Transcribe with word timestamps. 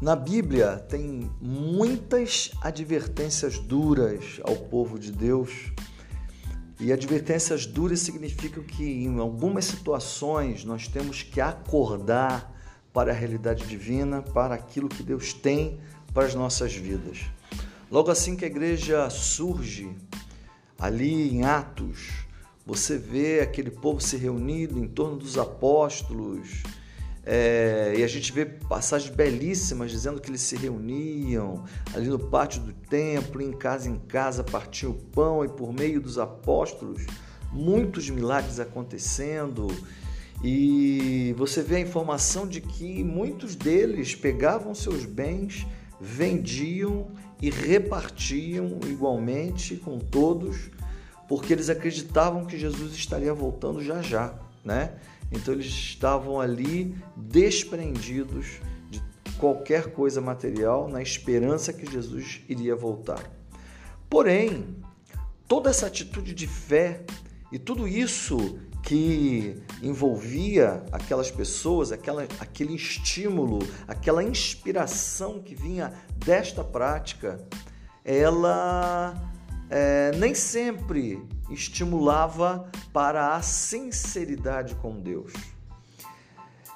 Na 0.00 0.14
Bíblia 0.14 0.76
tem 0.88 1.28
muitas 1.40 2.52
advertências 2.62 3.58
duras 3.58 4.40
ao 4.44 4.54
povo 4.54 4.96
de 4.96 5.10
Deus. 5.10 5.72
E 6.78 6.92
advertências 6.92 7.66
duras 7.66 7.98
significam 7.98 8.62
que 8.62 8.84
em 8.84 9.18
algumas 9.18 9.64
situações 9.64 10.64
nós 10.64 10.86
temos 10.86 11.24
que 11.24 11.40
acordar 11.40 12.54
para 12.92 13.10
a 13.10 13.14
realidade 13.14 13.66
divina, 13.66 14.22
para 14.22 14.54
aquilo 14.54 14.88
que 14.88 15.02
Deus 15.02 15.32
tem 15.32 15.80
para 16.14 16.26
as 16.26 16.34
nossas 16.34 16.72
vidas. 16.72 17.18
Logo 17.90 18.08
assim 18.08 18.36
que 18.36 18.44
a 18.44 18.48
igreja 18.48 19.10
surge, 19.10 19.96
ali 20.78 21.34
em 21.34 21.42
Atos, 21.42 22.24
você 22.64 22.96
vê 22.96 23.40
aquele 23.40 23.72
povo 23.72 24.00
se 24.00 24.16
reunido 24.16 24.78
em 24.78 24.86
torno 24.86 25.16
dos 25.16 25.36
apóstolos, 25.36 26.62
é, 27.30 27.92
e 27.94 28.02
a 28.02 28.06
gente 28.06 28.32
vê 28.32 28.46
passagens 28.46 29.14
belíssimas 29.14 29.90
dizendo 29.90 30.18
que 30.18 30.30
eles 30.30 30.40
se 30.40 30.56
reuniam 30.56 31.62
ali 31.94 32.08
no 32.08 32.18
pátio 32.18 32.62
do 32.62 32.72
templo, 32.72 33.42
em 33.42 33.52
casa 33.52 33.86
em 33.86 33.98
casa, 33.98 34.42
partiam 34.42 34.92
o 34.92 34.94
pão 34.94 35.44
e 35.44 35.48
por 35.48 35.70
meio 35.70 36.00
dos 36.00 36.18
apóstolos, 36.18 37.04
muitos 37.52 38.08
milagres 38.08 38.58
acontecendo. 38.58 39.66
E 40.42 41.34
você 41.36 41.62
vê 41.62 41.76
a 41.76 41.80
informação 41.80 42.48
de 42.48 42.62
que 42.62 43.04
muitos 43.04 43.54
deles 43.54 44.14
pegavam 44.14 44.74
seus 44.74 45.04
bens, 45.04 45.66
vendiam 46.00 47.08
e 47.42 47.50
repartiam 47.50 48.78
igualmente 48.86 49.76
com 49.76 49.98
todos, 49.98 50.70
porque 51.28 51.52
eles 51.52 51.68
acreditavam 51.68 52.46
que 52.46 52.56
Jesus 52.56 52.94
estaria 52.94 53.34
voltando 53.34 53.84
já 53.84 54.00
já, 54.00 54.47
né? 54.68 54.92
Então 55.32 55.54
eles 55.54 55.66
estavam 55.66 56.38
ali 56.38 56.94
desprendidos 57.16 58.60
de 58.90 59.02
qualquer 59.38 59.92
coisa 59.92 60.20
material 60.20 60.88
na 60.88 61.00
esperança 61.00 61.72
que 61.72 61.90
Jesus 61.90 62.42
iria 62.48 62.76
voltar. 62.76 63.22
Porém, 64.10 64.76
toda 65.46 65.70
essa 65.70 65.86
atitude 65.86 66.34
de 66.34 66.46
fé 66.46 67.02
e 67.50 67.58
tudo 67.58 67.88
isso 67.88 68.58
que 68.82 69.56
envolvia 69.82 70.84
aquelas 70.92 71.30
pessoas, 71.30 71.90
aquela, 71.90 72.24
aquele 72.38 72.74
estímulo, 72.74 73.58
aquela 73.86 74.22
inspiração 74.22 75.40
que 75.40 75.54
vinha 75.54 75.92
desta 76.16 76.62
prática, 76.62 77.40
ela 78.04 79.14
é, 79.70 80.12
nem 80.16 80.34
sempre 80.34 81.22
estimulava 81.50 82.70
para 82.92 83.34
a 83.34 83.42
sinceridade 83.42 84.74
com 84.76 85.00
Deus. 85.00 85.32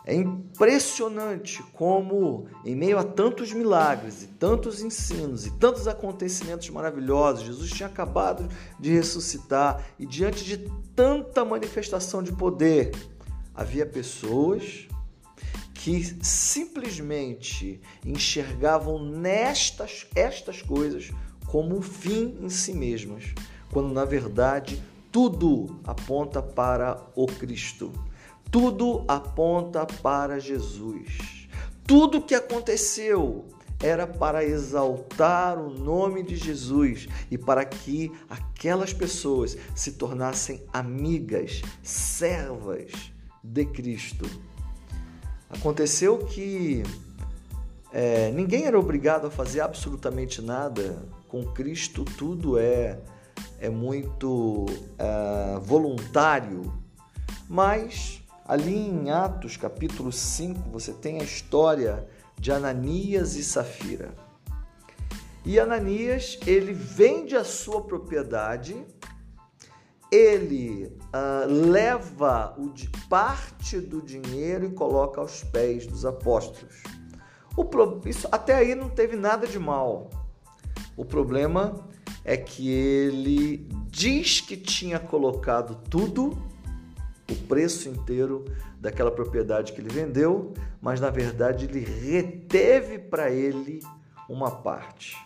É 0.04 0.14
impressionante 0.14 1.62
como, 1.72 2.48
em 2.64 2.74
meio 2.74 2.98
a 2.98 3.04
tantos 3.04 3.52
milagres 3.52 4.24
e 4.24 4.26
tantos 4.26 4.82
ensinos 4.82 5.46
e 5.46 5.50
tantos 5.52 5.86
acontecimentos 5.86 6.68
maravilhosos, 6.70 7.44
Jesus 7.44 7.70
tinha 7.70 7.86
acabado 7.86 8.48
de 8.80 8.90
ressuscitar 8.90 9.84
e, 10.00 10.04
diante 10.04 10.44
de 10.44 10.58
tanta 10.96 11.44
manifestação 11.44 12.20
de 12.20 12.32
poder, 12.32 12.90
havia 13.54 13.86
pessoas 13.86 14.88
que 15.72 16.16
simplesmente 16.24 17.80
enxergavam 18.04 19.04
nestas 19.04 20.06
estas 20.14 20.62
coisas 20.62 21.12
como 21.52 21.76
um 21.76 21.82
fim 21.82 22.34
em 22.40 22.48
si 22.48 22.72
mesmas, 22.72 23.34
quando 23.70 23.92
na 23.92 24.06
verdade 24.06 24.82
tudo 25.12 25.78
aponta 25.84 26.42
para 26.42 26.98
o 27.14 27.26
Cristo. 27.26 27.92
Tudo 28.50 29.04
aponta 29.06 29.84
para 29.84 30.38
Jesus. 30.38 31.46
Tudo 31.86 32.22
que 32.22 32.34
aconteceu 32.34 33.44
era 33.82 34.06
para 34.06 34.42
exaltar 34.42 35.58
o 35.58 35.68
nome 35.68 36.22
de 36.22 36.36
Jesus 36.36 37.06
e 37.30 37.36
para 37.36 37.66
que 37.66 38.10
aquelas 38.30 38.94
pessoas 38.94 39.58
se 39.74 39.92
tornassem 39.92 40.62
amigas, 40.72 41.60
servas 41.82 42.92
de 43.44 43.66
Cristo. 43.66 44.24
Aconteceu 45.50 46.16
que 46.16 46.82
é, 47.92 48.30
ninguém 48.30 48.64
era 48.64 48.78
obrigado 48.78 49.26
a 49.26 49.30
fazer 49.30 49.60
absolutamente 49.60 50.40
nada. 50.40 51.06
Com 51.32 51.42
Cristo, 51.46 52.04
tudo 52.04 52.56
é, 52.56 53.00
é 53.58 53.68
muito 53.68 54.66
é, 54.96 55.58
voluntário, 55.58 56.72
mas 57.48 58.22
Ali 58.44 58.76
em 58.76 59.10
Atos 59.10 59.56
capítulo 59.56 60.10
5, 60.10 60.68
você 60.68 60.92
tem 60.92 61.20
a 61.20 61.24
história 61.24 62.06
de 62.38 62.50
Ananias 62.50 63.36
e 63.36 63.44
Safira. 63.44 64.14
E 65.44 65.58
Ananias, 65.60 66.38
ele 66.46 66.72
vende 66.72 67.36
a 67.36 67.44
sua 67.44 67.82
propriedade, 67.82 68.84
ele 70.10 70.94
uh, 71.14 71.46
leva 71.48 72.54
o, 72.58 72.74
parte 73.08 73.80
do 73.80 74.02
dinheiro 74.02 74.66
e 74.66 74.72
coloca 74.72 75.20
aos 75.20 75.44
pés 75.44 75.86
dos 75.86 76.04
apóstolos. 76.04 76.82
O, 77.56 77.64
isso, 78.06 78.28
até 78.30 78.54
aí 78.54 78.74
não 78.74 78.90
teve 78.90 79.16
nada 79.16 79.46
de 79.46 79.58
mal. 79.58 80.10
O 81.02 81.04
problema 81.04 81.84
é 82.24 82.36
que 82.36 82.70
ele 82.70 83.66
diz 83.88 84.40
que 84.40 84.56
tinha 84.56 85.00
colocado 85.00 85.74
tudo 85.90 86.38
o 87.28 87.34
preço 87.48 87.88
inteiro 87.88 88.44
daquela 88.78 89.10
propriedade 89.10 89.72
que 89.72 89.80
ele 89.80 89.88
vendeu, 89.88 90.54
mas 90.80 91.00
na 91.00 91.10
verdade 91.10 91.64
ele 91.64 91.80
reteve 91.80 93.00
para 93.00 93.32
ele 93.32 93.80
uma 94.28 94.48
parte. 94.48 95.16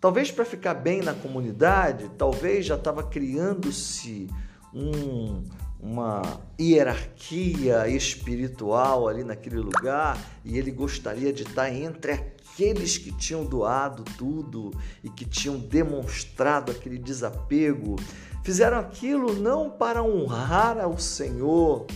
Talvez 0.00 0.30
para 0.30 0.46
ficar 0.46 0.72
bem 0.72 1.02
na 1.02 1.12
comunidade, 1.12 2.10
talvez 2.16 2.64
já 2.64 2.76
estava 2.76 3.02
criando-se 3.02 4.30
um, 4.72 5.44
uma 5.82 6.40
hierarquia 6.60 7.88
espiritual 7.88 9.08
ali 9.08 9.24
naquele 9.24 9.58
lugar 9.58 10.16
e 10.44 10.56
ele 10.56 10.70
gostaria 10.70 11.32
de 11.32 11.42
estar 11.42 11.72
entre 11.74 12.12
aqueles 12.12 12.96
que 12.96 13.10
tinham 13.10 13.44
doado 13.44 14.04
tudo 14.16 14.70
e 15.02 15.08
que 15.08 15.24
tinham 15.24 15.58
demonstrado 15.58 16.70
aquele 16.70 16.98
desapego 16.98 17.96
Fizeram 18.42 18.80
aquilo 18.80 19.34
não 19.34 19.70
para 19.70 20.02
honrar 20.02 20.76
ao 20.78 20.98
Senhor 20.98 21.86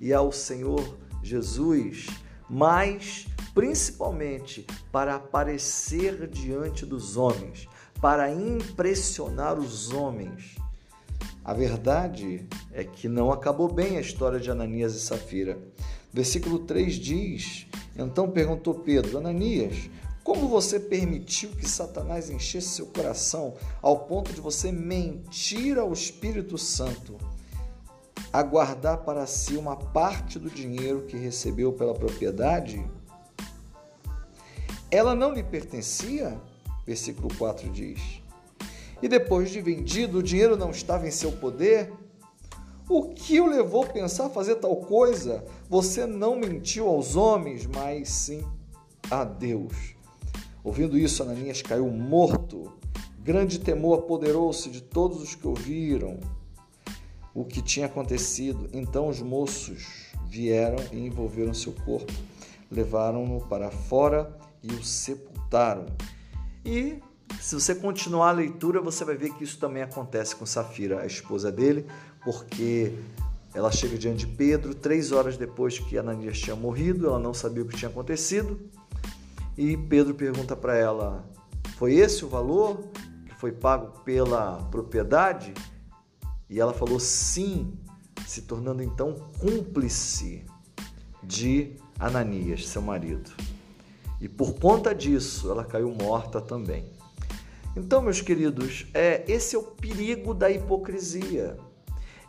e 0.00 0.14
ao 0.14 0.32
Senhor 0.32 0.96
Jesus, 1.22 2.06
mas 2.48 3.26
principalmente 3.52 4.66
para 4.90 5.16
aparecer 5.16 6.26
diante 6.26 6.86
dos 6.86 7.18
homens, 7.18 7.68
para 8.00 8.32
impressionar 8.32 9.58
os 9.58 9.90
homens. 9.90 10.56
A 11.44 11.52
verdade 11.52 12.48
é 12.72 12.84
que 12.84 13.08
não 13.08 13.32
acabou 13.32 13.72
bem 13.72 13.96
a 13.96 14.00
história 14.00 14.38
de 14.38 14.50
Ananias 14.50 14.94
e 14.94 15.00
Safira. 15.00 15.58
Versículo 16.12 16.60
3 16.60 16.94
diz: 16.94 17.66
Então 17.96 18.30
perguntou 18.30 18.74
Pedro, 18.74 19.18
Ananias, 19.18 19.90
como 20.22 20.48
você 20.48 20.78
permitiu 20.78 21.50
que 21.50 21.68
Satanás 21.68 22.30
enchesse 22.30 22.68
seu 22.68 22.86
coração 22.86 23.54
ao 23.80 24.00
ponto 24.00 24.32
de 24.32 24.40
você 24.40 24.70
mentir 24.70 25.78
ao 25.78 25.92
Espírito 25.92 26.56
Santo, 26.58 27.16
aguardar 28.32 28.98
para 28.98 29.26
si 29.26 29.56
uma 29.56 29.76
parte 29.76 30.38
do 30.38 30.50
dinheiro 30.50 31.02
que 31.02 31.16
recebeu 31.16 31.72
pela 31.72 31.94
propriedade? 31.94 32.84
Ela 34.90 35.14
não 35.14 35.32
lhe 35.32 35.42
pertencia? 35.42 36.40
Versículo 36.86 37.28
4 37.36 37.70
diz. 37.70 38.20
E 39.02 39.08
depois 39.08 39.50
de 39.50 39.60
vendido, 39.60 40.18
o 40.18 40.22
dinheiro 40.22 40.56
não 40.56 40.70
estava 40.70 41.08
em 41.08 41.10
seu 41.10 41.32
poder? 41.32 41.90
O 42.90 43.04
que 43.04 43.40
o 43.40 43.46
levou 43.46 43.84
a 43.84 43.86
pensar 43.86 44.28
fazer 44.30 44.56
tal 44.56 44.74
coisa? 44.74 45.44
Você 45.68 46.06
não 46.06 46.34
mentiu 46.34 46.88
aos 46.88 47.14
homens, 47.14 47.64
mas 47.64 48.08
sim 48.08 48.44
a 49.08 49.22
Deus. 49.22 49.94
Ouvindo 50.64 50.98
isso, 50.98 51.22
Ananias 51.22 51.62
caiu 51.62 51.86
morto. 51.86 52.72
Grande 53.20 53.60
temor 53.60 54.00
apoderou-se 54.00 54.68
de 54.70 54.80
todos 54.80 55.22
os 55.22 55.36
que 55.36 55.46
ouviram 55.46 56.18
o 57.32 57.44
que 57.44 57.62
tinha 57.62 57.86
acontecido. 57.86 58.68
Então 58.72 59.06
os 59.06 59.22
moços 59.22 60.10
vieram 60.26 60.82
e 60.90 60.98
envolveram 60.98 61.54
seu 61.54 61.72
corpo, 61.72 62.12
levaram-no 62.68 63.40
para 63.42 63.70
fora 63.70 64.36
e 64.64 64.66
o 64.72 64.82
sepultaram. 64.82 65.86
E 66.64 67.00
se 67.38 67.54
você 67.54 67.74
continuar 67.74 68.30
a 68.30 68.32
leitura, 68.32 68.80
você 68.80 69.04
vai 69.04 69.16
ver 69.16 69.32
que 69.34 69.44
isso 69.44 69.58
também 69.58 69.82
acontece 69.82 70.34
com 70.34 70.44
Safira, 70.44 71.00
a 71.00 71.06
esposa 71.06 71.50
dele, 71.50 71.86
porque 72.24 72.94
ela 73.54 73.70
chega 73.70 73.98
diante 73.98 74.26
de 74.26 74.32
Pedro 74.34 74.74
três 74.74 75.12
horas 75.12 75.36
depois 75.36 75.78
que 75.78 75.98
Ananias 75.98 76.38
tinha 76.38 76.54
morrido, 76.54 77.06
ela 77.06 77.18
não 77.18 77.34
sabia 77.34 77.62
o 77.62 77.66
que 77.66 77.76
tinha 77.76 77.90
acontecido. 77.90 78.60
E 79.56 79.76
Pedro 79.76 80.14
pergunta 80.14 80.54
para 80.54 80.76
ela: 80.76 81.24
Foi 81.76 81.94
esse 81.94 82.24
o 82.24 82.28
valor 82.28 82.84
que 83.26 83.34
foi 83.34 83.52
pago 83.52 84.00
pela 84.04 84.56
propriedade? 84.70 85.52
E 86.48 86.58
ela 86.58 86.72
falou 86.72 86.98
sim, 86.98 87.72
se 88.26 88.42
tornando 88.42 88.82
então 88.82 89.14
cúmplice 89.38 90.44
de 91.22 91.76
Ananias, 91.98 92.66
seu 92.68 92.82
marido. 92.82 93.30
E 94.20 94.28
por 94.28 94.54
conta 94.54 94.94
disso, 94.94 95.50
ela 95.50 95.64
caiu 95.64 95.94
morta 95.94 96.40
também. 96.40 96.92
Então, 97.76 98.02
meus 98.02 98.20
queridos, 98.20 98.86
é 98.92 99.24
esse 99.28 99.54
é 99.54 99.58
o 99.58 99.62
perigo 99.62 100.34
da 100.34 100.50
hipocrisia. 100.50 101.56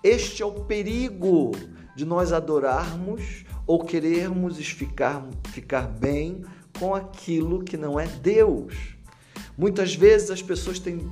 Este 0.04 0.42
é 0.42 0.46
o 0.46 0.52
perigo 0.52 1.52
de 1.96 2.06
nós 2.06 2.34
adorarmos 2.34 3.46
ou 3.68 3.84
querermos 3.84 4.58
ficar, 4.58 5.28
ficar 5.52 5.88
bem 5.88 6.44
com 6.80 6.96
aquilo 6.96 7.64
que 7.64 7.78
não 7.78 8.00
é 8.00 8.08
Deus. 8.08 8.96
Muitas 9.56 9.94
vezes 9.94 10.32
as 10.32 10.42
pessoas 10.42 10.80
têm 10.80 11.08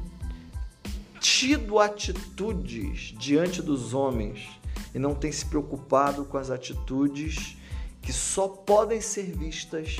tido 1.19 1.77
atitudes 1.77 3.13
diante 3.19 3.61
dos 3.61 3.93
homens 3.93 4.49
e 4.95 4.97
não 4.97 5.13
têm 5.13 5.31
se 5.31 5.45
preocupado 5.45 6.25
com 6.25 6.37
as 6.37 6.49
atitudes 6.49 7.57
que 8.01 8.11
só 8.11 8.47
podem 8.47 8.99
ser 9.01 9.31
vistas 9.37 9.97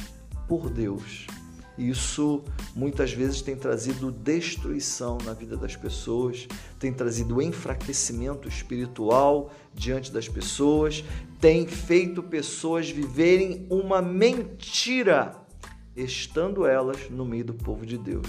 por 0.48 0.68
Deus. 0.68 1.28
Isso 1.80 2.44
muitas 2.76 3.14
vezes 3.14 3.42
tem 3.42 3.56
trazido 3.56 4.12
destruição 4.12 5.18
na 5.24 5.32
vida 5.32 5.56
das 5.56 5.78
pessoas, 5.78 6.46
tem 6.78 6.92
trazido 6.92 7.42
enfraquecimento 7.42 8.50
espiritual 8.50 9.50
diante 9.74 10.12
das 10.12 10.28
pessoas, 10.28 11.06
tem 11.40 11.66
feito 11.66 12.22
pessoas 12.22 12.90
viverem 12.90 13.66
uma 13.70 14.02
mentira, 14.02 15.42
estando 15.96 16.66
elas 16.66 17.10
no 17.10 17.24
meio 17.24 17.46
do 17.46 17.54
povo 17.54 17.86
de 17.86 17.98
Deus. 17.98 18.28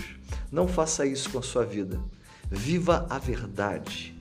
Não 0.53 0.69
faça 0.69 1.05
isso 1.05 1.29
com 1.31 1.41
a 1.41 1.43
sua 1.43 1.65
vida. 1.65 2.01
Viva 2.49 3.05
a 3.11 3.19
verdade. 3.19 4.20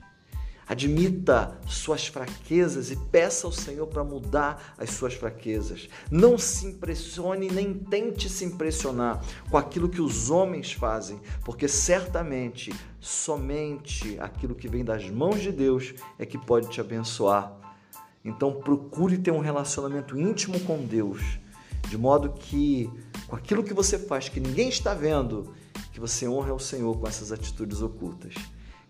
Admita 0.70 1.58
suas 1.66 2.06
fraquezas 2.06 2.92
e 2.92 2.96
peça 2.96 3.44
ao 3.44 3.52
Senhor 3.52 3.88
para 3.88 4.04
mudar 4.04 4.76
as 4.78 4.90
suas 4.90 5.14
fraquezas. 5.14 5.88
Não 6.08 6.38
se 6.38 6.64
impressione 6.64 7.50
nem 7.50 7.74
tente 7.74 8.28
se 8.28 8.44
impressionar 8.44 9.20
com 9.50 9.58
aquilo 9.58 9.88
que 9.88 10.00
os 10.00 10.30
homens 10.30 10.72
fazem, 10.72 11.20
porque 11.44 11.66
certamente 11.66 12.72
somente 13.00 14.16
aquilo 14.20 14.54
que 14.54 14.68
vem 14.68 14.84
das 14.84 15.10
mãos 15.10 15.42
de 15.42 15.50
Deus 15.50 15.92
é 16.16 16.24
que 16.24 16.38
pode 16.38 16.68
te 16.68 16.80
abençoar. 16.80 17.52
Então 18.24 18.60
procure 18.60 19.18
ter 19.18 19.32
um 19.32 19.40
relacionamento 19.40 20.16
íntimo 20.16 20.60
com 20.60 20.86
Deus, 20.86 21.20
de 21.88 21.98
modo 21.98 22.30
que 22.30 22.88
com 23.26 23.34
aquilo 23.34 23.64
que 23.64 23.74
você 23.74 23.98
faz 23.98 24.28
que 24.28 24.38
ninguém 24.38 24.68
está 24.68 24.94
vendo, 24.94 25.52
que 25.92 25.98
você 25.98 26.28
honre 26.28 26.50
ao 26.50 26.60
Senhor 26.60 26.96
com 26.96 27.08
essas 27.08 27.32
atitudes 27.32 27.82
ocultas. 27.82 28.34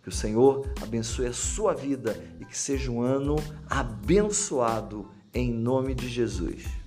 Que 0.02 0.08
o 0.08 0.12
Senhor 0.12 0.66
abençoe 0.80 1.26
a 1.26 1.32
sua 1.32 1.74
vida 1.74 2.16
e 2.40 2.44
que 2.44 2.56
seja 2.56 2.90
um 2.90 3.02
ano 3.02 3.36
abençoado 3.68 5.08
em 5.32 5.52
nome 5.52 5.94
de 5.94 6.08
Jesus. 6.08 6.79